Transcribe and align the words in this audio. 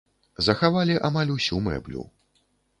Захавалі 0.47 0.95
амаль 1.11 1.35
усю 1.37 1.63
мэблю. 1.71 2.09